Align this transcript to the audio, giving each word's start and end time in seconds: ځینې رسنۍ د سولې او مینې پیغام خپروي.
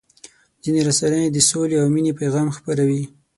ځینې 0.63 0.81
رسنۍ 0.87 1.23
د 1.31 1.37
سولې 1.49 1.75
او 1.81 1.87
مینې 1.93 2.13
پیغام 2.21 2.47
خپروي. 2.57 3.03